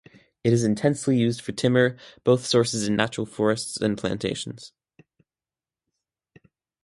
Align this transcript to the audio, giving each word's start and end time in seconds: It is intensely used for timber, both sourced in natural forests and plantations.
It 0.43 0.51
is 0.51 0.63
intensely 0.63 1.15
used 1.15 1.41
for 1.41 1.51
timber, 1.51 1.95
both 2.23 2.41
sourced 2.41 2.87
in 2.87 2.95
natural 2.95 3.27
forests 3.27 3.77
and 3.79 3.95
plantations. 3.99 4.73